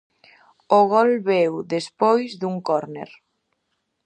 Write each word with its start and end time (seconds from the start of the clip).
O 0.77 0.79
gol 0.93 1.11
veu 1.29 1.53
despois 1.75 2.29
dun 2.41 2.55
córner. 2.67 3.11